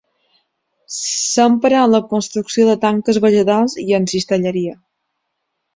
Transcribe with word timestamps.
S'empra 0.99 1.83
en 1.89 1.93
la 1.97 2.01
construcció 2.15 2.67
de 2.71 2.77
tanques 2.87 3.21
vegetals 3.29 3.79
i 3.87 4.01
en 4.01 4.13
cistelleria. 4.15 4.77